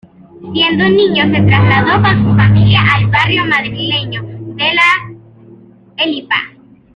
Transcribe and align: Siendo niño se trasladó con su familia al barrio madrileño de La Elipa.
Siendo 0.51 0.85
niño 0.89 1.25
se 1.25 1.43
trasladó 1.43 2.01
con 2.01 2.15
su 2.25 2.35
familia 2.35 2.81
al 2.91 3.05
barrio 3.11 3.45
madrileño 3.45 4.23
de 4.55 4.73
La 4.73 5.97
Elipa. 5.97 6.37